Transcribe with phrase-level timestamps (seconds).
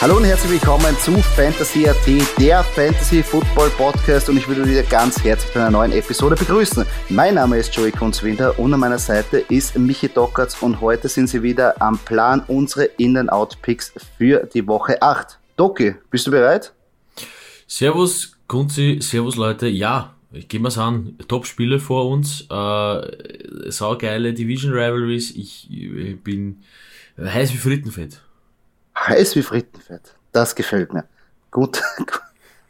[0.00, 2.06] Hallo und herzlich willkommen zu Fantasy AT,
[2.38, 6.86] der Fantasy Football Podcast und ich würde wieder ganz herzlich zu einer neuen Episode begrüßen.
[7.08, 11.26] Mein Name ist Joey Kunzwinter und an meiner Seite ist Michi Dockertz und heute sind
[11.26, 15.36] sie wieder am Plan unsere In-and-Out-Picks für die Woche 8.
[15.56, 16.72] Doki, bist du bereit?
[17.66, 24.72] Servus Kunzi, servus Leute, ja, ich gehe mal's an, Top-Spiele vor uns, äh, saugeile Division
[24.72, 26.62] Rivalries, ich, ich bin
[27.18, 28.20] heiß wie Frittenfett.
[29.06, 30.14] Heiß wie Frittenfett.
[30.32, 31.04] Das gefällt mir.
[31.50, 31.82] Gut.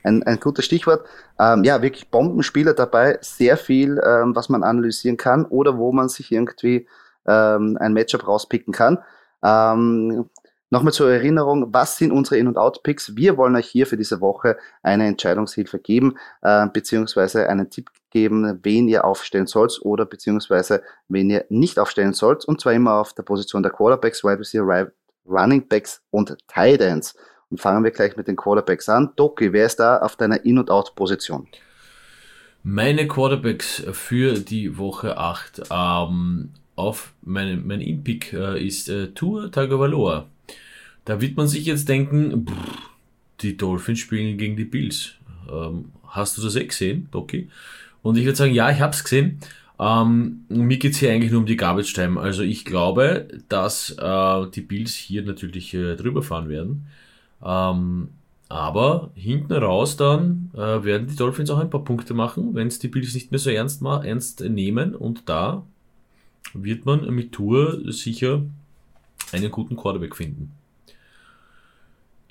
[0.05, 1.07] Ein, ein gutes Stichwort.
[1.41, 3.19] Ähm, ja, wirklich Bombenspieler dabei.
[3.21, 6.87] Sehr viel, ähm, was man analysieren kann oder wo man sich irgendwie
[7.27, 8.99] ähm, ein Matchup rauspicken kann.
[9.43, 10.31] Ähm,
[10.71, 13.17] Nochmal zur Erinnerung, was sind unsere In- und Out-Picks?
[13.17, 18.61] Wir wollen euch hier für diese Woche eine Entscheidungshilfe geben, äh, beziehungsweise einen Tipp geben,
[18.63, 22.45] wen ihr aufstellen sollt oder beziehungsweise wen ihr nicht aufstellen sollt.
[22.45, 24.91] Und zwar immer auf der Position der Quarterbacks, Wide Receiver,
[25.29, 27.17] Running Backs und Tight Ends.
[27.51, 29.11] Und fangen wir gleich mit den Quarterbacks an.
[29.17, 31.47] Doki, wer ist da auf deiner In- und Out-Position?
[32.63, 35.63] Meine Quarterbacks für die Woche 8.
[35.71, 40.27] Ähm, auf meinem mein In-Pick äh, ist äh, Tour Tagovailoa.
[41.05, 42.89] Da wird man sich jetzt denken, pff,
[43.41, 45.15] die Dolphins spielen gegen die Bills.
[45.51, 47.49] Ähm, hast du das eh gesehen, Doki?
[48.03, 49.41] Und ich würde sagen, ja, ich habe es gesehen.
[49.81, 52.21] Ähm, mir geht's hier eigentlich nur um die Garbage Time.
[52.21, 56.87] Also ich glaube, dass äh, die Bills hier natürlich äh, drüber fahren werden.
[57.45, 58.09] Ähm,
[58.49, 62.79] aber hinten raus dann äh, werden die Dolphins auch ein paar Punkte machen, wenn es
[62.79, 64.95] die Bills nicht mehr so ernst, ma ernst nehmen.
[64.95, 65.63] Und da
[66.55, 68.43] wird man mit Tour sicher
[69.33, 70.53] einen guten Quarterback finden.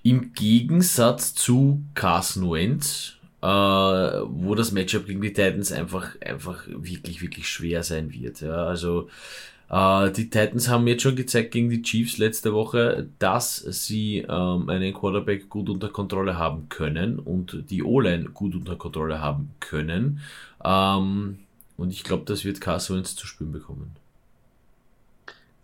[0.02, 7.22] Im Gegensatz zu Carson Wentz, äh, wo das Matchup gegen die Titans einfach, einfach wirklich,
[7.22, 8.42] wirklich schwer sein wird.
[8.42, 9.10] Ja, also
[9.70, 14.70] äh, die Titans haben jetzt schon gezeigt gegen die Chiefs letzte Woche, dass sie ähm,
[14.70, 20.22] einen Quarterback gut unter Kontrolle haben können und die O-Line gut unter Kontrolle haben können.
[20.64, 21.40] Ähm,
[21.78, 23.96] und ich glaube, das wird Carson Wentz zu spüren bekommen.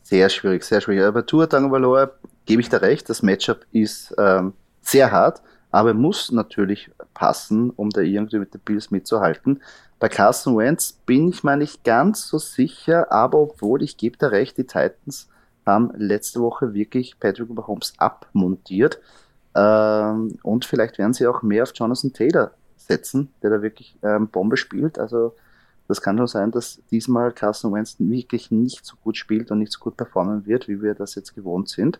[0.03, 1.05] Sehr schwierig, sehr schwierig.
[1.05, 2.11] Aber Tour Tagovailoa
[2.45, 5.41] gebe ich da recht, das Matchup ist ähm, sehr hart,
[5.73, 9.63] aber muss natürlich passen, um da irgendwie mit den Bills mitzuhalten.
[9.99, 14.27] Bei Carson Wentz bin ich mir nicht ganz so sicher, aber obwohl ich gebe da
[14.27, 15.29] recht, die Titans
[15.65, 18.99] haben letzte Woche wirklich Patrick Mahomes abmontiert
[19.55, 24.27] ähm, und vielleicht werden sie auch mehr auf Jonathan Taylor setzen, der da wirklich ähm,
[24.27, 24.99] Bombe spielt.
[24.99, 25.33] Also
[25.87, 29.71] das kann schon sein, dass diesmal Carson Wentz wirklich nicht so gut spielt und nicht
[29.71, 31.99] so gut performen wird, wie wir das jetzt gewohnt sind.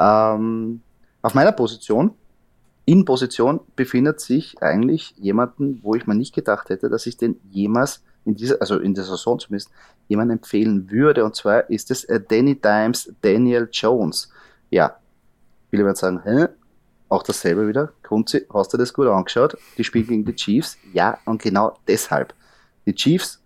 [0.00, 0.80] Ähm,
[1.22, 2.16] auf meiner Position,
[2.86, 7.40] in Position, befindet sich eigentlich jemanden, wo ich mir nicht gedacht hätte, dass ich den
[7.50, 9.70] jemals in dieser, also in der Saison zumindest,
[10.08, 11.24] jemand empfehlen würde.
[11.24, 14.30] Und zwar ist es äh, Danny Dimes, Daniel Jones.
[14.70, 14.98] Ja,
[15.70, 16.48] viele werden sagen, hä?
[17.08, 17.92] Auch dasselbe wieder.
[18.02, 19.56] Kunzi, hast du das gut angeschaut?
[19.78, 20.78] Die spielen gegen die Chiefs.
[20.92, 22.34] Ja, und genau deshalb.
[22.86, 23.42] Die Chiefs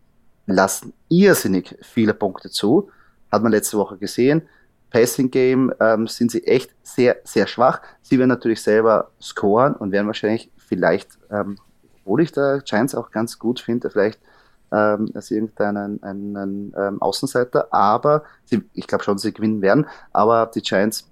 [0.47, 2.91] lassen irrsinnig viele Punkte zu.
[3.31, 4.43] Hat man letzte Woche gesehen.
[4.91, 7.81] Passing Game ähm, sind sie echt sehr, sehr schwach.
[8.03, 11.59] Sie werden natürlich selber scoren und werden wahrscheinlich vielleicht, ähm,
[12.01, 14.19] obwohl ich da Giants auch ganz gut finde, vielleicht
[14.73, 20.51] ähm, als irgendeinen einen, ähm, Außenseiter, aber sie, ich glaube schon, sie gewinnen werden, aber
[20.55, 21.09] die Giants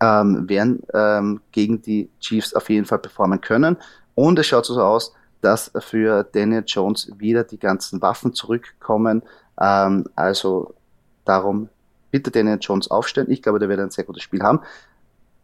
[0.00, 3.76] ähm, werden ähm, gegen die Chiefs auf jeden Fall performen können.
[4.14, 9.22] Und es schaut so aus, dass für Daniel Jones wieder die ganzen Waffen zurückkommen.
[9.60, 10.74] Ähm, also
[11.24, 11.68] darum
[12.16, 13.30] bitte Daniel Jones aufstellen.
[13.30, 14.60] Ich glaube, der wird ein sehr gutes Spiel haben.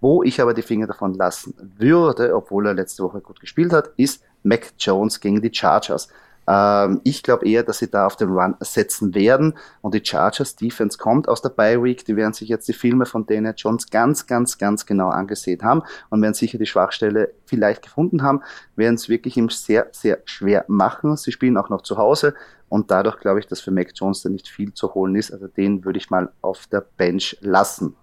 [0.00, 3.90] Wo ich aber die Finger davon lassen würde, obwohl er letzte Woche gut gespielt hat,
[3.96, 6.08] ist Mac Jones gegen die Chargers.
[6.46, 10.56] Ähm, ich glaube eher, dass sie da auf den Run setzen werden und die Chargers
[10.56, 12.04] Defense kommt aus der Bye Week.
[12.04, 15.82] Die werden sich jetzt die Filme von Daniel Jones ganz, ganz, ganz genau angesehen haben
[16.10, 18.42] und werden sicher die Schwachstelle vielleicht gefunden haben,
[18.76, 21.16] werden es wirklich ihm sehr, sehr schwer machen.
[21.16, 22.34] Sie spielen auch noch zu Hause
[22.68, 25.30] und dadurch glaube ich, dass für Mac Jones da nicht viel zu holen ist.
[25.30, 27.94] Also den würde ich mal auf der Bench lassen.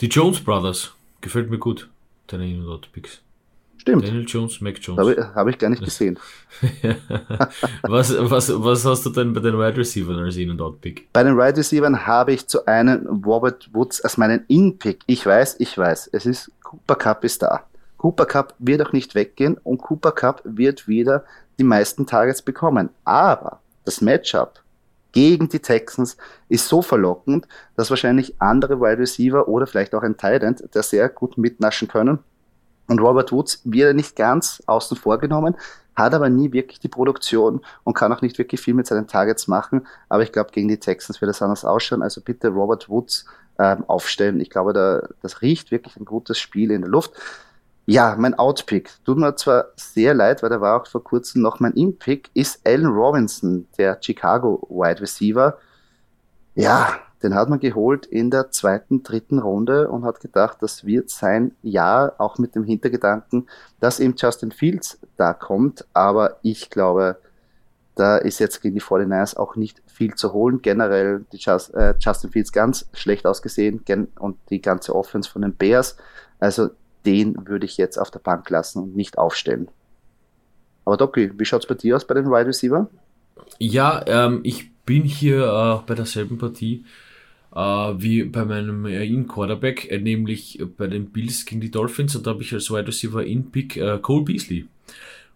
[0.00, 1.90] Die Jones Brothers gefällt mir gut,
[2.26, 3.23] deine In- und Out-Picks.
[3.84, 4.06] Stimmt.
[4.06, 4.98] Daniel Jones, Mac Jones.
[4.98, 6.18] Habe ich, hab ich gar nicht gesehen.
[7.82, 11.12] was, was, was hast du denn bei den Wide Receivers als In- und Out-Pick?
[11.12, 15.00] Bei den Wide Receivers habe ich zu einem Robert Woods als meinen In-Pick.
[15.04, 17.64] Ich weiß, ich weiß, es ist Cooper Cup ist da.
[17.98, 21.24] Cooper Cup wird auch nicht weggehen und Cooper Cup wird wieder
[21.58, 22.88] die meisten Targets bekommen.
[23.04, 24.62] Aber das Matchup
[25.12, 26.16] gegen die Texans
[26.48, 27.46] ist so verlockend,
[27.76, 31.86] dass wahrscheinlich andere Wide Receiver oder vielleicht auch ein Tight End, der sehr gut mitnaschen
[31.86, 32.20] können.
[32.86, 35.56] Und Robert Woods wird nicht ganz außen vor genommen,
[35.94, 39.46] hat aber nie wirklich die Produktion und kann auch nicht wirklich viel mit seinen Targets
[39.46, 39.86] machen.
[40.08, 42.02] Aber ich glaube, gegen die Texans wird es anders ausschauen.
[42.02, 43.24] Also bitte Robert Woods
[43.58, 44.40] ähm, aufstellen.
[44.40, 47.12] Ich glaube, da, das riecht wirklich ein gutes Spiel in der Luft.
[47.86, 48.90] Ja, mein Outpick.
[49.04, 52.66] Tut mir zwar sehr leid, weil da war auch vor kurzem noch mein In-Pick, ist
[52.66, 55.58] Allen Robinson, der Chicago Wide Receiver.
[56.54, 61.08] Ja, den hat man geholt in der zweiten, dritten Runde und hat gedacht, das wird
[61.08, 63.48] sein Jahr, auch mit dem Hintergedanken,
[63.80, 65.86] dass eben Justin Fields da kommt.
[65.94, 67.16] Aber ich glaube,
[67.94, 70.60] da ist jetzt gegen die 49ers auch nicht viel zu holen.
[70.60, 73.82] Generell die Just, äh, Justin Fields ganz schlecht ausgesehen
[74.18, 75.96] und die ganze Offense von den Bears.
[76.40, 76.70] Also
[77.06, 79.68] den würde ich jetzt auf der Bank lassen und nicht aufstellen.
[80.84, 82.86] Aber Doki, wie schaut es bei dir aus bei den Wide Receiver?
[83.58, 86.84] Ja, ähm, ich bin hier äh, bei derselben Partie
[87.54, 92.32] wie bei meinem äh, In-Quarterback, äh, nämlich bei den Bills gegen die Dolphins und da
[92.32, 94.66] habe ich als Wide Receiver In-Pick äh, Cole Beasley.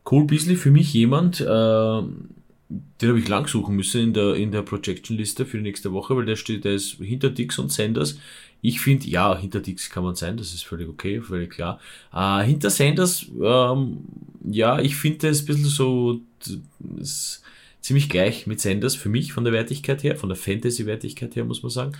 [0.03, 4.51] Cole Beasley für mich jemand, äh, den habe ich lang suchen müssen in der, in
[4.51, 8.19] der Projection-Liste für die nächste Woche, weil der steht, der ist hinter Dix und Sanders.
[8.61, 11.79] Ich finde, ja, hinter Dix kann man sein, das ist völlig okay, völlig klar.
[12.13, 13.99] Äh, hinter Sanders, ähm,
[14.45, 16.21] ja, ich finde es ein bisschen so
[16.99, 17.43] ist
[17.81, 21.63] ziemlich gleich mit Sanders für mich von der Wertigkeit her, von der Fantasy-Wertigkeit her, muss
[21.63, 21.93] man sagen.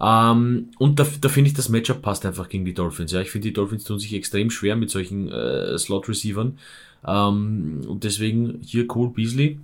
[0.00, 3.12] Ähm, und da, da finde ich, das Matchup passt einfach gegen die Dolphins.
[3.12, 6.58] Ja, ich finde, die Dolphins tun sich extrem schwer mit solchen äh, Slot-Receivern.
[7.06, 9.58] Ähm, und deswegen hier Cole Beasley,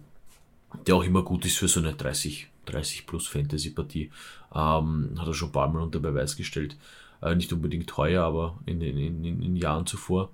[0.86, 4.10] der auch immer gut ist für so eine 30, 30 plus Fantasy-Partie.
[4.54, 6.76] Ähm, hat er schon ein paar Mal unter Beweis gestellt.
[7.22, 10.30] Äh, nicht unbedingt teuer, aber in den in, in, in Jahren zuvor.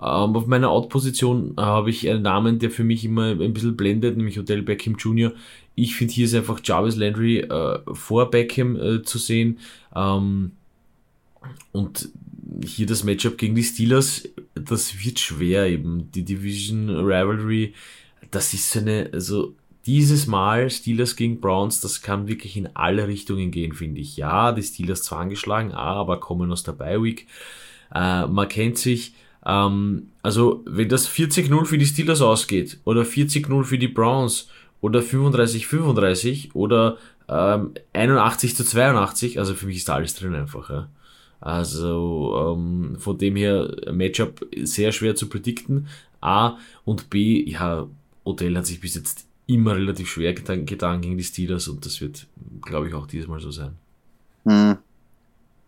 [0.00, 4.16] Ähm, auf meiner Out-Position habe ich einen Namen, der für mich immer ein bisschen blendet,
[4.16, 5.32] nämlich Odell Beckham Jr.
[5.74, 9.58] Ich finde, hier ist einfach Jarvis Landry äh, vor Beckham äh, zu sehen.
[9.94, 10.52] Ähm,
[11.72, 12.08] und
[12.64, 16.10] hier das Matchup gegen die Steelers, das wird schwer eben.
[16.12, 17.74] Die Division Rivalry,
[18.30, 19.54] das ist so eine, also
[19.86, 24.16] dieses Mal Steelers gegen Browns, das kann wirklich in alle Richtungen gehen, finde ich.
[24.16, 27.26] Ja, die Steelers zwar angeschlagen, aber kommen aus der Bye Week.
[27.94, 29.14] Äh, man kennt sich.
[29.46, 34.48] Ähm, also, wenn das 40-0 für die Steelers ausgeht, oder 40-0 für die Browns,
[34.80, 36.98] oder 35-35, oder
[37.28, 40.70] ähm, 81 zu 82, also für mich ist da alles drin einfach.
[40.70, 40.88] Ja.
[41.40, 45.86] Also ähm, von dem her Matchup sehr schwer zu predikten.
[46.20, 47.86] A und B, ja,
[48.24, 52.00] Odell hat sich bis jetzt immer relativ schwer getan, getan gegen die Steelers und das
[52.00, 52.26] wird,
[52.62, 53.72] glaube ich, auch dieses Mal so sein.
[54.44, 54.76] Hm.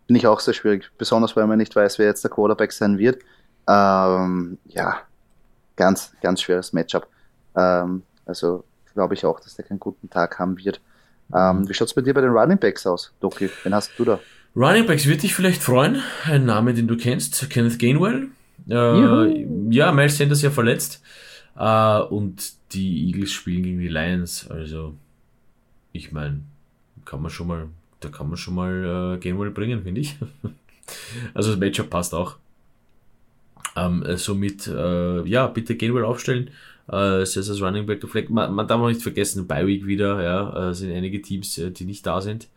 [0.07, 2.97] Finde ich auch sehr schwierig, besonders weil man nicht weiß, wer jetzt der Quarterback sein
[2.97, 3.21] wird.
[3.67, 5.01] Ähm, ja,
[5.75, 7.07] ganz, ganz schweres Matchup.
[7.55, 8.63] Ähm, also
[8.93, 10.79] glaube ich auch, dass der keinen guten Tag haben wird.
[11.33, 13.49] Ähm, wie schaut es bei dir bei den Running Backs aus, Doki?
[13.63, 14.19] Wen hast du da?
[14.55, 16.03] Running Backs wird dich vielleicht freuen.
[16.25, 18.27] Ein Name, den du kennst, Kenneth Gainwell.
[18.69, 21.01] Äh, ja, Miles Sanders ja verletzt.
[21.55, 24.49] Äh, und die Eagles spielen gegen die Lions.
[24.49, 24.95] Also,
[25.91, 26.41] ich meine,
[27.05, 27.67] kann man schon mal,
[27.99, 30.17] da kann man schon mal äh, Gainwell bringen, finde ich.
[31.33, 32.37] also das Matchup passt auch.
[33.75, 36.49] Ähm, äh, somit, äh, ja, bitte Gainwell aufstellen.
[36.87, 38.29] Äh, das Running Back Flag.
[38.29, 41.85] Man, man darf auch nicht vergessen, bei Week wieder, ja, äh, sind einige Teams, die
[41.85, 42.47] nicht da sind.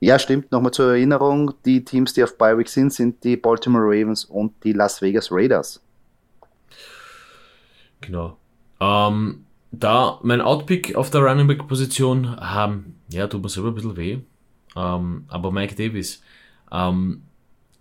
[0.00, 0.50] Ja, stimmt.
[0.50, 4.52] Nochmal zur Erinnerung, die Teams, die auf Bye Week sind, sind die Baltimore Ravens und
[4.64, 5.80] die Las Vegas Raiders.
[8.00, 8.36] Genau.
[8.80, 13.74] Ähm, da mein Outpick auf der Running Back Position haben, ja, tut mir selber ein
[13.74, 14.18] bisschen weh.
[14.76, 16.22] Ähm, aber Mike Davis,
[16.72, 17.22] ähm,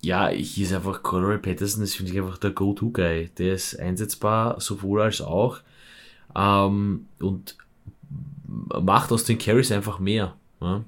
[0.02, 3.30] ja, hier ist einfach Corey Patterson, das finde ich einfach der Go-To-Guy.
[3.38, 5.60] Der ist einsetzbar, sowohl als auch.
[6.36, 7.58] Ähm, und
[8.82, 10.36] macht aus den Carries einfach mehr.
[10.62, 10.84] Ja.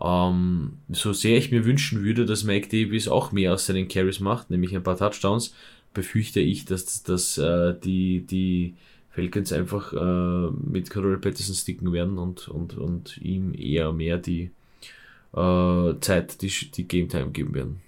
[0.00, 4.20] Ähm, so sehr ich mir wünschen würde, dass Mike Davis auch mehr aus seinen Carries
[4.20, 5.54] macht, nämlich ein paar Touchdowns,
[5.94, 8.74] befürchte ich, dass, dass äh, die, die
[9.10, 14.50] Falcons einfach äh, mit Corey Patterson sticken werden und, und, und ihm eher mehr die
[15.34, 17.80] äh, Zeit, die, die Game Time geben werden.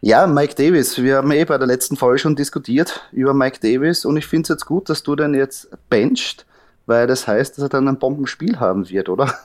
[0.00, 1.00] Ja, Mike Davis.
[1.00, 4.42] Wir haben eh bei der letzten Folge schon diskutiert über Mike Davis und ich finde
[4.42, 6.44] es jetzt gut, dass du den jetzt bencht,
[6.86, 9.32] weil das heißt, dass er dann ein Bombenspiel haben wird, oder?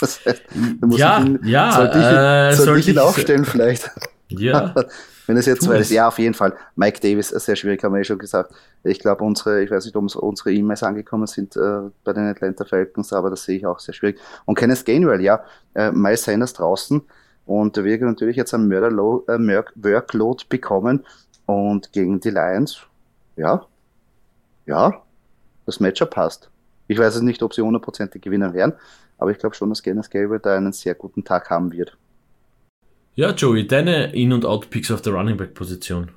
[0.00, 0.42] Das heißt,
[0.90, 3.90] ja, ihn, ja, sollte ich, äh, soll ich ihn aufstellen vielleicht?
[4.28, 4.72] Ja.
[5.28, 6.56] Wenn es jetzt so ist, ja, auf jeden Fall.
[6.74, 8.50] Mike Davis, sehr schwierig, haben wir ja schon gesagt.
[8.82, 12.64] Ich glaube, unsere, ich weiß nicht, ob unsere E-Mails angekommen sind äh, bei den Atlanta
[12.64, 14.18] Falcons, aber das sehe ich auch sehr schwierig.
[14.46, 15.44] Und Kenneth Gainwell, ja,
[15.74, 17.02] äh, Miles Sanders draußen
[17.44, 21.04] und der wird natürlich jetzt einen Mörder-Workload äh, bekommen
[21.44, 22.80] und gegen die Lions,
[23.36, 23.66] ja,
[24.64, 25.02] ja,
[25.66, 26.48] das Matchup passt.
[26.86, 28.72] Ich weiß es nicht, ob sie hundertprozentig gewinnen werden,
[29.18, 31.98] aber ich glaube schon, dass Kenneth Gainwell da einen sehr guten Tag haben wird.
[33.18, 36.12] Ja, Joey, deine In- und Out-Picks auf der Running Back-Position.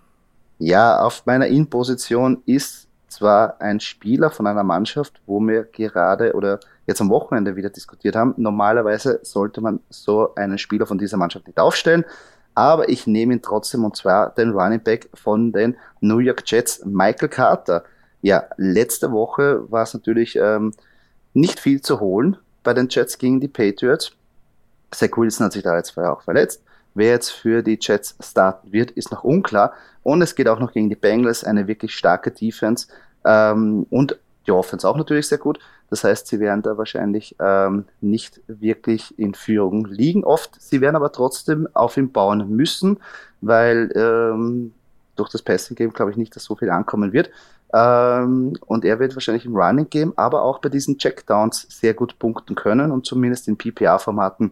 [0.59, 6.59] Ja, auf meiner In-Position ist zwar ein Spieler von einer Mannschaft, wo wir gerade oder
[6.85, 8.35] jetzt am Wochenende wieder diskutiert haben.
[8.37, 12.05] Normalerweise sollte man so einen Spieler von dieser Mannschaft nicht aufstellen,
[12.53, 16.85] aber ich nehme ihn trotzdem und zwar den Running Back von den New York Jets,
[16.85, 17.83] Michael Carter.
[18.21, 20.71] Ja, letzte Woche war es natürlich ähm,
[21.33, 24.11] nicht viel zu holen bei den Jets gegen die Patriots.
[24.91, 26.61] Zach Wilson hat sich da jetzt vorher auch verletzt.
[26.93, 29.73] Wer jetzt für die Jets starten wird, ist noch unklar.
[30.03, 32.87] Und es geht auch noch gegen die Bengals, eine wirklich starke Defense.
[33.23, 34.17] Ähm, und
[34.47, 35.59] die Offense auch natürlich sehr gut.
[35.89, 40.59] Das heißt, sie werden da wahrscheinlich ähm, nicht wirklich in Führung liegen oft.
[40.59, 42.97] Sie werden aber trotzdem auf ihn bauen müssen,
[43.41, 44.73] weil ähm,
[45.15, 47.29] durch das Passing Game glaube ich nicht, dass so viel ankommen wird.
[47.73, 52.17] Ähm, und er wird wahrscheinlich im Running Game, aber auch bei diesen Checkdowns sehr gut
[52.19, 54.51] punkten können und zumindest in PPA-Formaten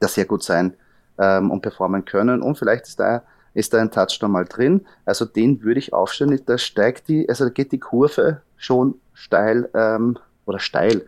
[0.00, 0.74] das sehr gut sein
[1.18, 2.42] ähm, und performen können.
[2.42, 3.22] Und vielleicht ist da,
[3.54, 4.86] ist da ein Touchdown mal drin.
[5.04, 6.40] Also den würde ich aufstellen.
[6.46, 11.02] Da steigt die, also da geht die Kurve schon steil ähm, oder steil,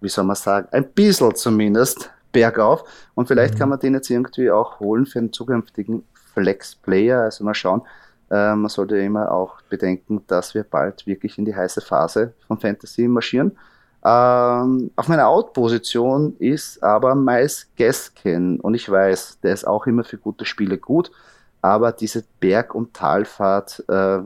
[0.00, 2.84] wie soll man sagen, ein bisschen zumindest bergauf.
[3.14, 3.58] Und vielleicht mhm.
[3.58, 7.22] kann man den jetzt irgendwie auch holen für einen zukünftigen Flex-Player.
[7.22, 7.82] Also mal schauen.
[8.30, 12.58] Äh, man sollte immer auch bedenken, dass wir bald wirklich in die heiße Phase von
[12.58, 13.56] Fantasy marschieren.
[14.08, 20.02] Ähm, auf meiner Out-Position ist aber Miles Gaskin und ich weiß, der ist auch immer
[20.02, 21.10] für gute Spiele gut,
[21.60, 24.20] aber diese Berg- und Talfahrt äh,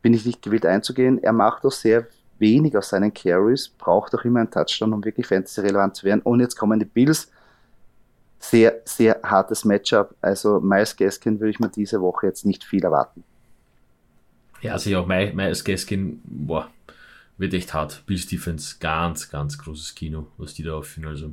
[0.00, 1.22] bin ich nicht gewillt einzugehen.
[1.22, 2.06] Er macht auch sehr
[2.38, 6.22] wenig aus seinen Carries, braucht auch immer einen Touchdown, um wirklich fantasy-relevant zu werden.
[6.22, 7.30] Und jetzt kommen die Bills.
[8.38, 10.14] Sehr, sehr hartes Matchup.
[10.22, 13.22] Also Miles Gaskin würde ich mir diese Woche jetzt nicht viel erwarten.
[14.62, 16.70] Ja, also ja, Miles Gaskin, boah,
[17.40, 18.02] wird echt hart.
[18.06, 21.08] Bills Defense, ganz, ganz großes Kino, was die da aufführen.
[21.08, 21.32] Also,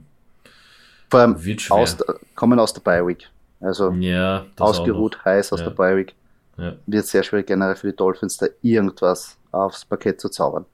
[1.09, 1.35] Vor allem
[1.69, 3.29] aus der, kommen aus der Bye Week.
[3.59, 5.67] Also ja, ausgeruht, heiß aus ja.
[5.67, 6.15] der Bye Week.
[6.57, 6.75] Ja.
[6.85, 10.65] Wird sehr schwierig generell für die Dolphins, da irgendwas aufs Parkett zu zaubern.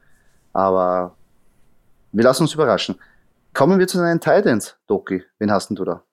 [0.54, 1.16] Aber
[2.12, 2.96] wir lassen uns überraschen.
[3.54, 5.24] Kommen wir zu deinen Titans, Doki.
[5.40, 6.04] Wen hast denn du da?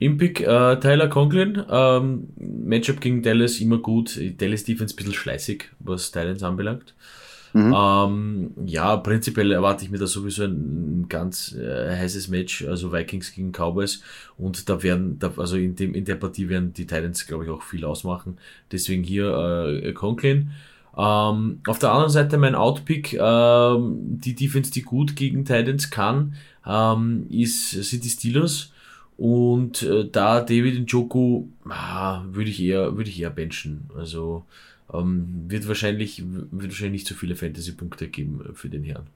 [0.00, 1.64] Im Pick äh, Tyler Conklin.
[1.68, 4.18] Ähm, Matchup gegen Dallas immer gut.
[4.38, 6.94] Dallas Defense ein bisschen schleißig, was Titans anbelangt.
[7.52, 7.74] Mhm.
[7.76, 13.32] Ähm, ja, prinzipiell erwarte ich mir da sowieso ein, ganz äh, heißes Match, also Vikings
[13.32, 14.02] gegen Cowboys.
[14.36, 17.50] Und da werden, da, also in, dem, in der Partie werden die Titans, glaube ich,
[17.50, 18.38] auch viel ausmachen.
[18.70, 20.50] Deswegen hier äh, Conklin.
[20.96, 26.34] Ähm, auf der anderen Seite mein Outpick, ähm, die Defense, die gut gegen Titans kann,
[26.66, 28.72] ähm, ist, sind die Steelers.
[29.16, 33.90] Und äh, da David Njoku ah, würde ich eher, würde ich eher benchen.
[33.96, 34.44] Also
[34.92, 39.06] ähm, wird, wahrscheinlich, wird wahrscheinlich nicht so viele Fantasy-Punkte geben für den Herrn.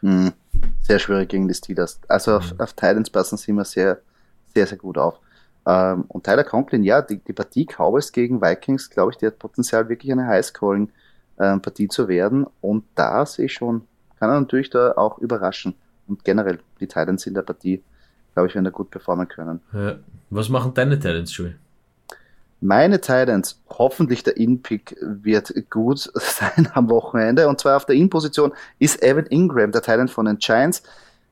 [0.00, 0.32] Mhm.
[0.80, 2.00] Sehr schwierig gegen die Steelers.
[2.08, 2.60] Also auf, mhm.
[2.60, 4.00] auf Titans passen sie immer sehr,
[4.54, 5.20] sehr, sehr gut auf.
[5.66, 9.38] Ähm, und Tyler Conklin, ja, die, die Partie Cowboys gegen Vikings, glaube ich, die hat
[9.38, 12.46] Potenzial, wirklich eine Highscoring-Partie ähm, zu werden.
[12.60, 13.82] Und da sehe ich schon,
[14.18, 15.74] kann er natürlich da auch überraschen.
[16.06, 17.82] Und generell, die Titans in der Partie,
[18.32, 19.60] glaube ich, werden da gut performen können.
[19.72, 19.96] Ja.
[20.30, 21.54] Was machen deine Titans, Joey?
[22.60, 27.48] Meine Titans, hoffentlich der In-Pick wird gut sein am Wochenende.
[27.48, 30.82] Und zwar auf der In-Position ist Evan Ingram, der Titan von den Giants.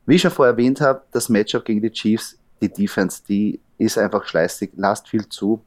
[0.07, 3.99] Wie ich schon vorher erwähnt habe, das Matchup gegen die Chiefs, die Defense, die ist
[3.99, 5.61] einfach schleißig, lasst viel zu.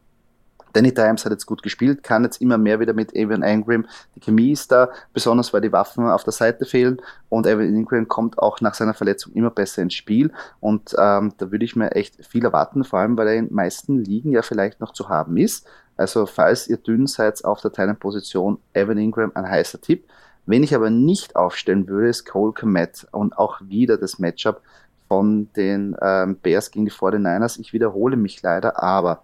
[0.73, 3.85] Danny Dimes hat jetzt gut gespielt, kann jetzt immer mehr wieder mit Evan Ingram.
[4.15, 7.01] Die Chemie ist da, besonders weil die Waffen auf der Seite fehlen.
[7.29, 10.31] Und Evan Ingram kommt auch nach seiner Verletzung immer besser ins Spiel.
[10.59, 13.97] Und ähm, da würde ich mir echt viel erwarten, vor allem weil er in meisten
[14.03, 15.67] Ligen ja vielleicht noch zu haben ist.
[15.97, 20.05] Also falls ihr dünn seid auf der Teilenposition, Evan Ingram ein heißer Tipp.
[20.45, 24.61] Wenn ich aber nicht aufstellen würde, ist Cole Komet und auch wieder das Matchup
[25.07, 27.59] von den ähm, Bears gegen die 49ers.
[27.59, 29.23] Ich wiederhole mich leider, aber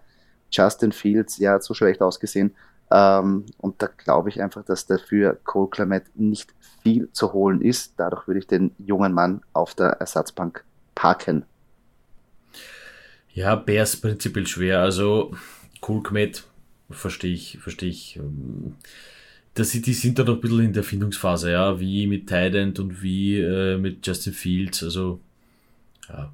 [0.50, 2.54] Justin Fields, ja, hat so schlecht ausgesehen.
[2.90, 7.94] Ähm, und da glaube ich einfach, dass dafür Cole Clement nicht viel zu holen ist.
[7.96, 11.44] Dadurch würde ich den jungen Mann auf der Ersatzbank parken.
[13.32, 14.80] Ja, Bears prinzipiell schwer.
[14.80, 15.34] Also
[15.80, 16.44] Cole Clement
[16.90, 18.16] verstehe ich, verstehe ich.
[18.16, 18.76] Ähm,
[19.58, 23.02] sie, die sind da noch ein bisschen in der Findungsphase, ja, wie mit Tident und
[23.02, 24.82] wie äh, mit Justin Fields.
[24.82, 25.20] Also,
[26.08, 26.32] ja,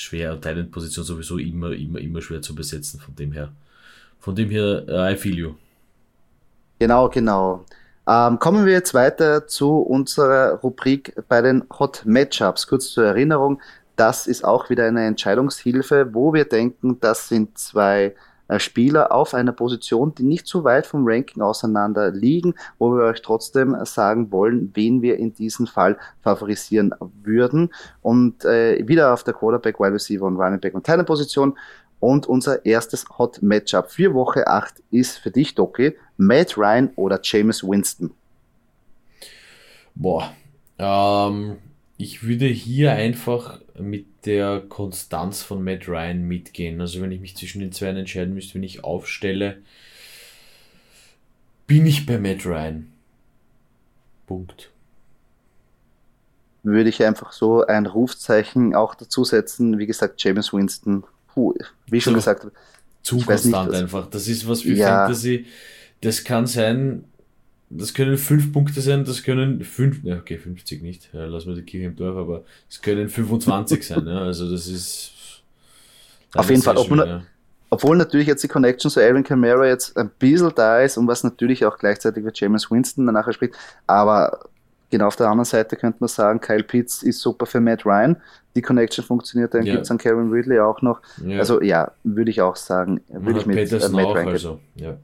[0.00, 0.40] schwer.
[0.40, 3.50] Talent-Position sowieso immer, immer, immer schwer zu besetzen, von dem her.
[4.18, 5.54] Von dem her, uh, I feel you.
[6.78, 7.64] Genau, genau.
[8.08, 12.66] Ähm, kommen wir jetzt weiter zu unserer Rubrik bei den Hot Matchups.
[12.66, 13.60] Kurz zur Erinnerung,
[13.96, 18.14] das ist auch wieder eine Entscheidungshilfe, wo wir denken, das sind zwei äh,
[18.58, 23.22] Spieler auf einer Position, die nicht so weit vom Ranking auseinander liegen, wo wir euch
[23.22, 26.92] trotzdem sagen wollen, wen wir in diesem Fall favorisieren
[27.22, 27.70] würden.
[28.02, 31.56] Und äh, wieder auf der Quarterback, Wide Receiver und Running Back und Position.
[32.00, 37.20] Und unser erstes Hot Matchup für Woche 8 ist für dich, Doki, Matt Ryan oder
[37.22, 38.10] James Winston.
[39.94, 40.32] Boah,
[40.78, 41.58] ähm,
[41.98, 46.80] ich würde hier einfach mit der Konstanz von Matt Ryan mitgehen.
[46.80, 49.58] Also wenn ich mich zwischen den zwei entscheiden müsste, wenn ich aufstelle,
[51.66, 52.92] bin ich bei Matt Ryan.
[54.26, 54.70] Punkt.
[56.62, 59.78] Würde ich einfach so ein Rufzeichen auch dazu setzen.
[59.78, 61.54] Wie gesagt, James Winston, puh,
[61.86, 62.46] wie schon so, gesagt.
[63.02, 64.10] Zu konstant nicht, einfach.
[64.10, 65.46] Das ist was für ja, Fantasy.
[66.02, 67.04] Das kann sein,
[67.70, 71.54] das können fünf Punkte sein, das können fünf, ja, okay, 50 nicht, ja, lassen wir
[71.54, 75.12] die Kirche im Dorf, aber es können 25 sein, ja, also das ist.
[76.34, 77.22] Auf jeden Fall, obwohl, ja.
[77.70, 81.22] obwohl natürlich jetzt die Connection zu Aaron Camara jetzt ein bisschen da ist und was
[81.22, 83.54] natürlich auch gleichzeitig mit James Winston nachher spricht,
[83.86, 84.46] aber
[84.90, 88.16] genau auf der anderen Seite könnte man sagen, Kyle Pitts ist super für Matt Ryan,
[88.56, 89.74] die Connection funktioniert, dann ja.
[89.74, 91.38] gibt es an Kevin Ridley auch noch, ja.
[91.38, 94.96] also ja, würde ich auch sagen, würde ich mit äh, Matt Ryan also, ja.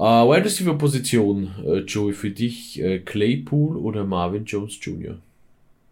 [0.00, 5.18] Uh, Wide Receiver Position, uh, Joey, für dich uh, Claypool oder Marvin Jones Jr.?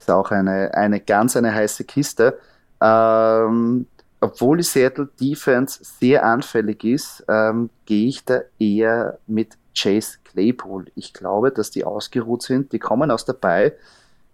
[0.00, 2.38] Ist auch eine, eine ganz eine heiße Kiste.
[2.80, 3.84] Ähm,
[4.18, 10.86] obwohl die Seattle Defense sehr anfällig ist, ähm, gehe ich da eher mit Chase Claypool.
[10.94, 13.74] Ich glaube, dass die ausgeruht sind, die kommen aus dabei.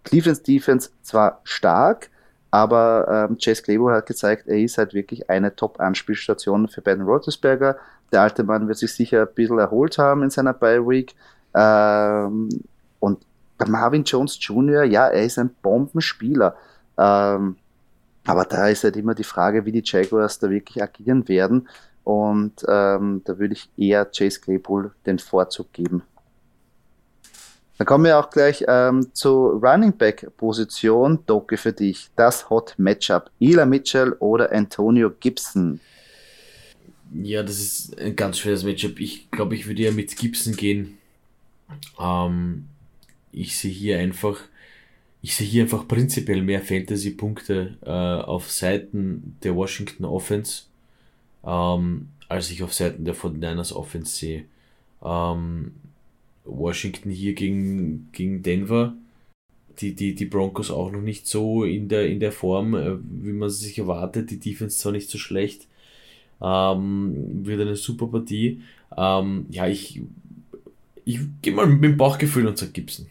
[0.05, 2.09] Cleveland's Defense zwar stark,
[2.55, 7.75] aber ähm, Chase Claypool hat gezeigt, er ist halt wirklich eine Top-Anspielstation für Ben Roethlisberger.
[8.13, 11.13] Der alte Mann wird sich sicher ein bisschen erholt haben in seiner Bye-Week.
[11.53, 12.47] Ähm,
[13.01, 13.25] und
[13.57, 16.55] bei Marvin Jones Jr., ja, er ist ein Bombenspieler.
[16.97, 17.57] Ähm,
[18.25, 21.67] aber da ist halt immer die Frage, wie die Jaguars da wirklich agieren werden.
[22.05, 26.03] Und ähm, da würde ich eher Chase Claypool den Vorzug geben.
[27.77, 31.19] Dann kommen wir auch gleich ähm, zur Running Back Position.
[31.25, 32.09] Doke für dich.
[32.15, 33.29] Das Hot Matchup.
[33.39, 35.81] Ela Mitchell oder Antonio Gibson?
[37.13, 38.99] Ja, das ist ein ganz schweres Matchup.
[38.99, 40.97] Ich glaube, ich würde ja mit Gibson gehen.
[41.99, 42.65] Ähm,
[43.31, 44.39] ich sehe hier einfach,
[45.21, 50.63] ich sehe hier einfach prinzipiell mehr Fantasy-Punkte äh, auf Seiten der Washington Offense,
[51.45, 54.45] ähm, als ich auf Seiten der 49ers Offense sehe.
[55.03, 55.73] Ähm,
[56.45, 58.93] Washington hier gegen, gegen Denver.
[59.79, 63.33] Die, die, die Broncos auch noch nicht so in der, in der Form, äh, wie
[63.33, 64.31] man sich erwartet.
[64.31, 65.67] Die Defense zwar nicht so schlecht,
[66.41, 68.61] ähm, wird eine super Partie.
[68.95, 70.01] Ähm, ja, ich,
[71.03, 73.07] ich gehe mal mit dem Bauchgefühl und sage Gibson.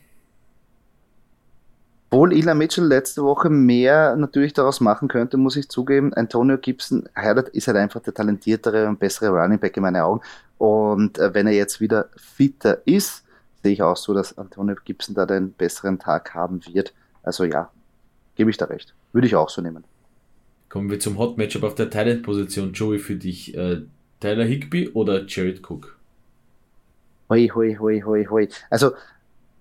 [2.15, 6.15] Obwohl Ila Mitchell letzte Woche mehr natürlich daraus machen könnte, muss ich zugeben.
[6.15, 7.09] Antonio Gibson
[7.53, 10.21] ist halt einfach der talentiertere und bessere Running Back in meinen Augen.
[10.57, 13.24] Und äh, wenn er jetzt wieder fitter ist,
[13.65, 16.93] sehe ich auch so, dass Antonio Gibson da den besseren Tag haben wird.
[17.23, 17.71] Also ja,
[18.37, 18.95] gebe ich da recht.
[19.13, 19.85] Würde ich auch so nehmen.
[20.69, 22.75] Kommen wir zum Hot Matchup auf der Talent-Position.
[22.75, 23.81] Joey, für dich äh,
[24.21, 25.97] Tyler Higby oder Jared Cook?
[27.31, 28.49] Hoi, hoi, hoi, hoi, hoi.
[28.69, 28.93] Also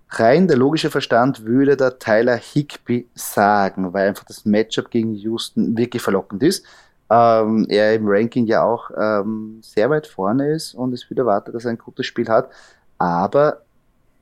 [0.09, 5.77] rein der logische Verstand würde da Tyler Higby sagen, weil einfach das Matchup gegen Houston
[5.77, 6.65] wirklich verlockend ist.
[7.09, 11.55] Ähm, er im Ranking ja auch ähm, sehr weit vorne ist und es wird erwartet,
[11.55, 12.49] dass er ein gutes Spiel hat.
[12.97, 13.61] Aber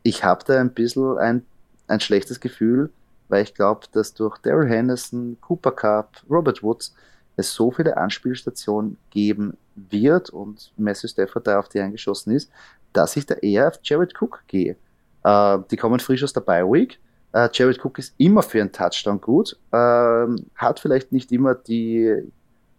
[0.04, 1.46] ich habe da ein bisschen ein,
[1.88, 2.92] ein schlechtes Gefühl,
[3.30, 6.94] weil ich glaube, dass durch Daryl Henderson, Cooper Cup, Robert Woods
[7.38, 12.52] es so viele Anspielstationen geben wird und Matthew Stafford da auf die eingeschossen ist,
[12.94, 14.76] dass ich da eher auf Jared Cook gehe.
[15.24, 17.00] Äh, die kommen frisch aus der Bye Week.
[17.32, 22.32] Äh, Jared Cook ist immer für einen Touchdown gut, äh, hat vielleicht nicht immer die,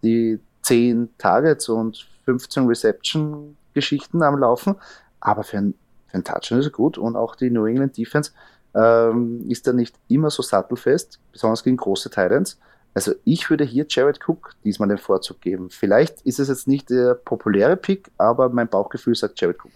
[0.02, 4.76] die 10 Targets und 15 Reception Geschichten am Laufen,
[5.20, 5.74] aber für einen,
[6.12, 8.32] einen Touchdown ist gut und auch die New England Defense
[8.74, 12.58] ähm, ist er nicht immer so sattelfest, besonders gegen große Titans.
[12.94, 15.70] Also ich würde hier Jared Cook diesmal den Vorzug geben.
[15.70, 19.72] Vielleicht ist es jetzt nicht der populäre Pick, aber mein Bauchgefühl sagt Jared Cook.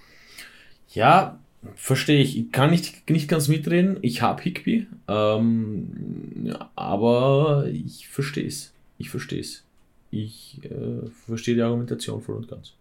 [0.90, 1.38] Ja,
[1.75, 2.38] verstehe ich.
[2.38, 3.99] Ich kann nicht, nicht ganz mitreden.
[4.03, 8.72] Ich habe Higby, ähm, aber ich verstehe es.
[8.99, 9.64] Ich verstehe es.
[10.11, 12.75] Ich äh, verstehe die Argumentation voll und ganz.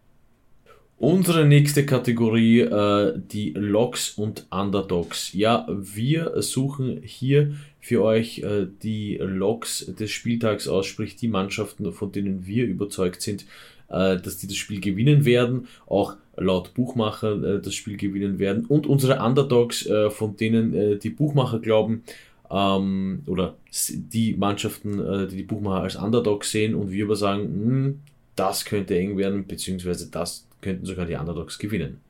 [0.98, 5.34] Unsere nächste Kategorie, äh, die Logs und Underdogs.
[5.34, 11.92] Ja, wir suchen hier für euch äh, die Logs des Spieltags aus, sprich die Mannschaften,
[11.92, 13.46] von denen wir überzeugt sind,
[13.90, 18.66] äh, dass die das Spiel gewinnen werden, auch laut Buchmacher äh, das Spiel gewinnen werden
[18.66, 22.04] und unsere Underdogs, äh, von denen äh, die Buchmacher glauben,
[22.50, 23.56] ähm, oder
[23.90, 28.00] die Mannschaften, die die Buchmacher als Underdogs sehen und wir aber sagen, mh, hm,
[28.36, 32.02] das könnte eng werden, beziehungsweise das könnten sogar die Underdogs gewinnen.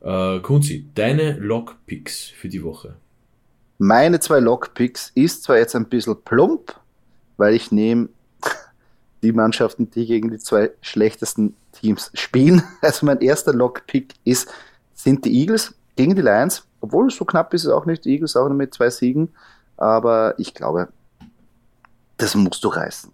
[0.00, 2.94] Äh, Kunzi, deine Lockpicks für die Woche.
[3.78, 6.78] Meine zwei Lockpicks ist zwar jetzt ein bisschen plump,
[7.36, 8.10] weil ich nehme
[9.24, 12.62] die Mannschaften, die gegen die zwei schlechtesten Teams spielen.
[12.80, 14.48] Also mein erster Lockpick ist,
[14.94, 16.68] sind die Eagles gegen die Lions.
[16.80, 18.04] Obwohl es so knapp ist, ist auch nicht.
[18.04, 19.30] Die Eagles auch nur mit zwei Siegen.
[19.76, 20.88] Aber ich glaube,
[22.18, 23.10] das musst du reißen.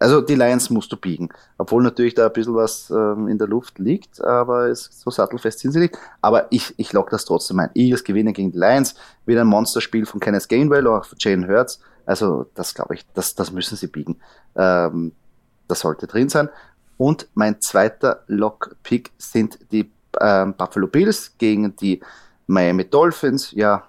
[0.00, 1.28] Also die Lions musst du biegen.
[1.58, 5.58] Obwohl natürlich da ein bisschen was ähm, in der Luft liegt, aber es, so sattelfest
[5.58, 5.98] sind sie nicht.
[6.22, 7.70] Aber ich, ich lock das trotzdem ein.
[7.74, 8.94] Eagles gewinnen gegen die Lions.
[9.26, 11.80] Wieder ein Monsterspiel von Kenneth Gainwell, auch von Jane Hurts.
[12.06, 14.16] Also das glaube ich, das, das müssen sie biegen.
[14.56, 15.12] Ähm,
[15.68, 16.48] das sollte drin sein.
[16.96, 22.00] Und mein zweiter Lock-Pick sind die ähm, Buffalo Bills gegen die
[22.46, 23.52] Miami Dolphins.
[23.52, 23.84] Ja,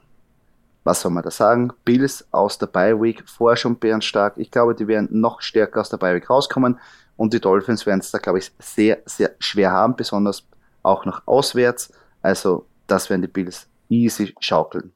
[0.84, 1.72] was soll man da sagen?
[1.86, 4.34] Bills aus der Bye Week, vorher schon bärenstark.
[4.38, 6.80] Ich glaube, die werden noch stärker aus der Bye Week rauskommen
[7.18, 10.44] und die Dolphins werden es da, glaube ich, sehr, sehr schwer haben, besonders
[10.84, 11.94] auch noch auswärts.
[12.22, 14.94] Also, das werden die Bills easy schaukeln.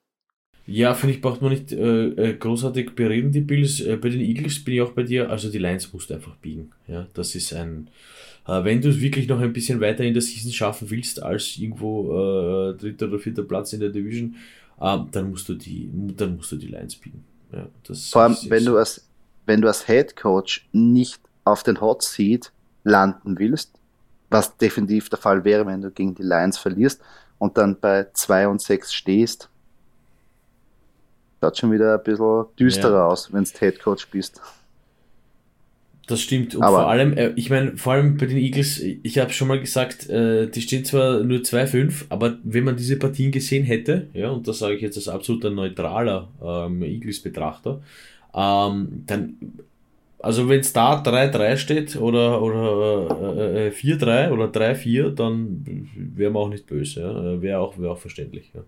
[0.68, 3.82] Ja, finde ich, braucht man nicht äh, äh, großartig bereden, die Bills.
[3.82, 5.30] Äh, bei den Eagles bin ich auch bei dir.
[5.30, 6.72] Also die Lions musst du einfach biegen.
[6.88, 7.90] Ja, das ist ein,
[8.48, 11.58] äh, wenn du es wirklich noch ein bisschen weiter in der Season schaffen willst, als
[11.58, 14.38] irgendwo äh, dritter oder vierter Platz in der Division,
[14.82, 17.24] ähm, dann musst du die, dann musst du die Lines biegen.
[17.52, 17.68] Ja,
[18.12, 19.08] Vor allem, wenn du als,
[19.46, 22.52] wenn du als Head Coach nicht auf den Hot Seat
[22.84, 23.72] landen willst,
[24.30, 27.02] was definitiv der Fall wäre, wenn du gegen die Lions verlierst
[27.38, 29.50] und dann bei 2 und 6 stehst,
[31.40, 33.08] schaut schon wieder ein bisschen düsterer ja.
[33.08, 34.42] aus, wenn du Head Coach bist.
[36.08, 36.56] Das stimmt.
[36.56, 39.48] Und aber vor allem, äh, ich meine, vor allem bei den Eagles, ich habe schon
[39.48, 44.08] mal gesagt, äh, die stehen zwar nur 2-5, aber wenn man diese Partien gesehen hätte,
[44.14, 47.82] ja, und das sage ich jetzt als absoluter neutraler ähm, Eagles-Betrachter,
[48.36, 49.36] ähm, dann,
[50.20, 56.44] also wenn es da 3-3 steht oder, oder äh, 4-3 oder 3-4, dann wäre man
[56.44, 57.02] auch nicht böse.
[57.02, 57.42] Ja?
[57.42, 58.52] Wäre auch, wär auch verständlich.
[58.54, 58.62] Ja.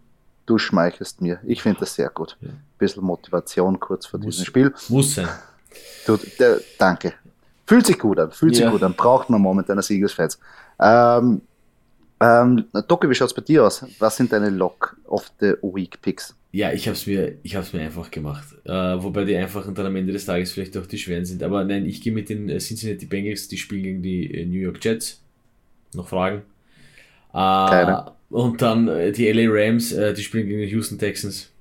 [0.47, 1.39] Du schmeichelst mir.
[1.45, 2.37] Ich finde das sehr gut.
[2.41, 2.49] Ja.
[2.79, 4.73] Bisschen Motivation kurz vor muss, diesem Spiel.
[4.87, 5.27] Muss sein.
[6.05, 7.13] Du, der, danke.
[7.67, 8.63] Fühlt sich gut an, fühlt ja.
[8.63, 8.93] sich gut an.
[8.93, 10.39] Braucht man momentan als Eagles-Fans.
[10.79, 11.41] Ähm,
[12.19, 13.85] ähm, Doki, wie schaut's bei dir aus?
[13.99, 16.33] Was sind deine Lock of the Week Picks?
[16.53, 18.47] Ja, ich habe es mir, ich hab's mir einfach gemacht.
[18.63, 21.43] Äh, wobei die einfachen dann am Ende des Tages vielleicht auch die schweren sind.
[21.43, 24.59] Aber nein, ich gehe mit den äh, Cincinnati Bengals, die spielen gegen die äh, New
[24.59, 25.21] York Jets.
[25.93, 26.43] Noch Fragen?
[27.33, 28.11] Äh, Keine.
[28.29, 31.51] Und dann äh, die LA Rams, die spielen gegen die Houston Texans.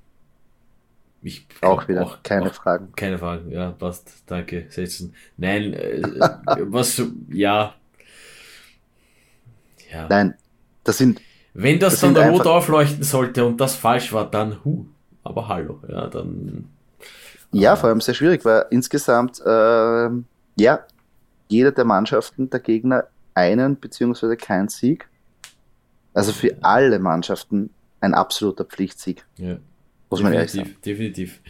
[1.21, 2.93] Ich auch wieder auch, keine auch Fragen.
[2.95, 4.23] Keine Fragen, ja, passt.
[4.27, 5.13] Danke, setzen.
[5.35, 6.01] Nein, äh,
[6.61, 7.73] was, ja.
[9.91, 10.07] ja.
[10.07, 10.35] Nein,
[10.83, 11.21] das sind.
[11.53, 14.85] Wenn das, das dann rot aufleuchten sollte und das falsch war, dann hu.
[15.23, 16.69] Aber hallo, ja, dann.
[17.51, 20.09] Ja, vor allem sehr schwierig, weil insgesamt, äh,
[20.55, 20.85] ja,
[21.47, 25.07] jeder der Mannschaften der Gegner einen beziehungsweise kein Sieg.
[26.13, 27.69] Also für alle Mannschaften
[28.01, 29.25] ein absoluter Pflichtsieg.
[29.37, 29.57] Ja.
[30.09, 30.75] Muss man ehrlich sagen.
[30.85, 31.41] Definitiv.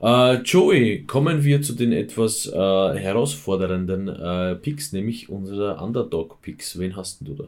[0.00, 6.78] Äh, Joey, kommen wir zu den etwas äh, herausfordernden äh, Picks, nämlich unsere Underdog-Picks.
[6.78, 7.44] Wen hast du da?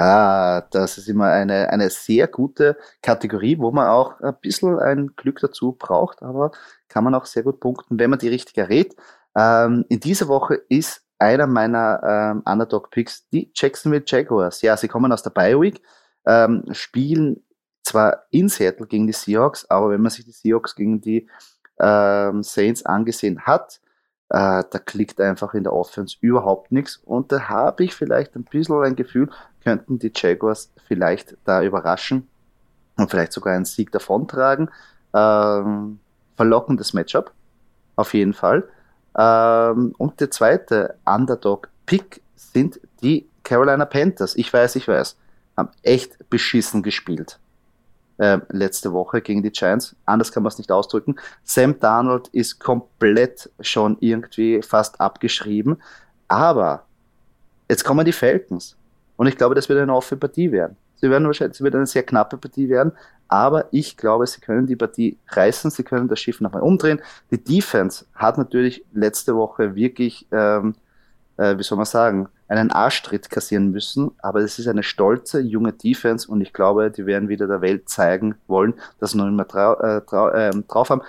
[0.00, 5.10] Ah, das ist immer eine, eine sehr gute Kategorie, wo man auch ein bisschen ein
[5.16, 6.52] Glück dazu braucht, aber
[6.88, 8.94] kann man auch sehr gut punkten, wenn man die richtig errät.
[9.36, 14.62] Ähm, in dieser Woche ist einer meiner ähm, Underdog-Picks die Jacksonville Jaguars.
[14.62, 15.82] Ja, sie kommen aus der Bye-Week,
[16.26, 17.42] ähm, spielen
[17.88, 21.28] zwar in Seattle gegen die Seahawks, aber wenn man sich die Seahawks gegen die
[21.80, 23.80] ähm, Saints angesehen hat,
[24.28, 26.98] äh, da klickt einfach in der Offense überhaupt nichts.
[26.98, 29.30] Und da habe ich vielleicht ein bisschen ein Gefühl,
[29.64, 32.28] könnten die Jaguars vielleicht da überraschen
[32.96, 34.70] und vielleicht sogar einen Sieg davontragen.
[35.14, 36.00] Ähm,
[36.36, 37.32] verlockendes Matchup,
[37.96, 38.68] auf jeden Fall.
[39.16, 44.36] Ähm, und der zweite Underdog-Pick sind die Carolina Panthers.
[44.36, 45.16] Ich weiß, ich weiß,
[45.56, 47.40] haben echt beschissen gespielt
[48.18, 49.96] äh, letzte Woche gegen die Giants.
[50.04, 51.16] Anders kann man es nicht ausdrücken.
[51.44, 55.80] Sam Darnold ist komplett schon irgendwie fast abgeschrieben.
[56.26, 56.84] Aber
[57.68, 58.76] jetzt kommen die Falcons.
[59.16, 60.76] Und ich glaube, das wird eine offene Partie werden.
[60.96, 62.92] Sie werden wahrscheinlich, es wird eine sehr knappe Partie werden.
[63.28, 65.70] Aber ich glaube, sie können die Partie reißen.
[65.70, 67.00] Sie können das Schiff nochmal umdrehen.
[67.30, 70.74] Die Defense hat natürlich letzte Woche wirklich, ähm,
[71.36, 75.72] äh, wie soll man sagen, einen Arschtritt kassieren müssen, aber es ist eine stolze, junge
[75.72, 79.46] Defense und ich glaube, die werden wieder der Welt zeigen wollen, dass sie noch immer
[79.54, 81.02] äh, äh, drauf haben.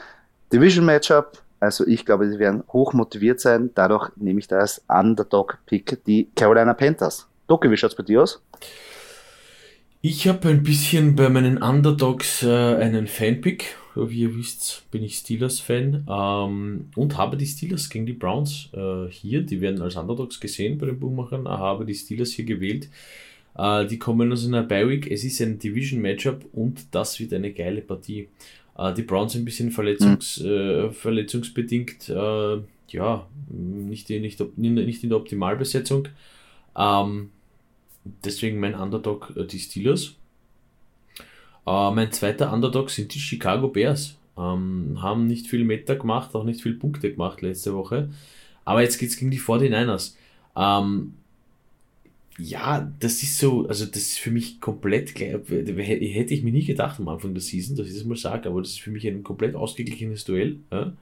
[0.51, 4.81] Division Matchup, also ich glaube, sie werden hoch motiviert sein, dadurch nehme ich da als
[4.87, 7.27] Underdog-Pick die Carolina Panthers.
[7.47, 8.41] Doki, wie schaut's bei dir aus?
[10.01, 13.75] Ich habe ein bisschen bei meinen Underdogs äh, einen Fanpick.
[13.95, 19.09] Wie ihr wisst, bin ich Steelers-Fan ähm, und habe die Steelers gegen die Browns äh,
[19.09, 19.41] hier.
[19.41, 21.41] Die werden als Underdogs gesehen bei den Buchmachern.
[21.41, 22.87] Ich habe die Steelers hier gewählt.
[23.57, 25.11] Äh, die kommen aus einer Bye-Week.
[25.11, 28.29] Es ist ein Division-Matchup und das wird eine geile Partie.
[28.77, 30.93] Äh, die Browns ein bisschen verletzungs, mhm.
[30.93, 32.57] verletzungsbedingt, äh,
[32.87, 36.07] ja, nicht, nicht, nicht in der Optimalbesetzung.
[36.77, 37.31] Ähm,
[38.23, 40.15] deswegen mein Underdog äh, die Steelers.
[41.65, 44.17] Äh, mein zweiter Underdog sind die Chicago Bears.
[44.37, 48.09] Ähm, haben nicht viel Meter gemacht, auch nicht viel Punkte gemacht letzte Woche.
[48.65, 50.15] Aber jetzt geht es gegen die 49ers.
[50.55, 51.15] Ähm,
[52.39, 56.99] ja, das ist so, also das ist für mich komplett, hätte ich mir nie gedacht
[56.99, 59.23] am Anfang der Season, dass ich das mal sage, aber das ist für mich ein
[59.23, 60.57] komplett ausgeglichenes Duell.
[60.71, 60.93] Ja?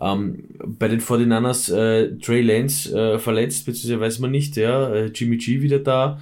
[0.00, 5.06] Ähm, bei den 49ers äh, Trey Lance äh, verletzt, beziehungsweise weiß man nicht, ja, äh,
[5.06, 6.20] Jimmy G wieder da.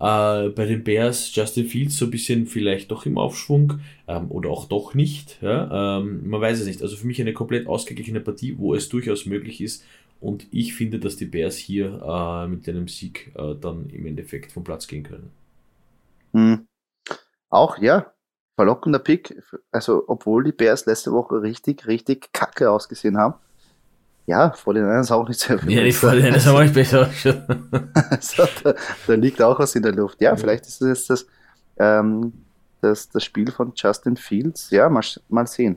[0.00, 4.50] Äh, bei den Bears Justin Fields so ein bisschen vielleicht doch im Aufschwung ähm, oder
[4.50, 5.38] auch doch nicht.
[5.40, 5.98] Ja?
[5.98, 6.82] Ähm, man weiß es nicht.
[6.82, 9.84] Also für mich eine komplett ausgeglichene Partie, wo es durchaus möglich ist.
[10.24, 14.52] Und ich finde, dass die Bears hier äh, mit einem Sieg äh, dann im Endeffekt
[14.52, 15.30] vom Platz gehen können.
[16.32, 16.66] Hm.
[17.50, 18.10] Auch, ja,
[18.56, 19.38] verlockender Pick.
[19.70, 23.34] Also, obwohl die Bears letzte Woche richtig, richtig kacke ausgesehen haben.
[24.24, 25.72] Ja, vor den anderen ist auch nicht sehr viel.
[25.72, 27.10] Ja, die vor den anderen haben auch nicht besser
[28.10, 28.74] also, da,
[29.06, 30.22] da, liegt auch was in der Luft.
[30.22, 31.26] Ja, vielleicht ist es das,
[31.76, 32.32] ähm,
[32.80, 34.70] das, das Spiel von Justin Fields.
[34.70, 35.76] Ja, mal, mal sehen.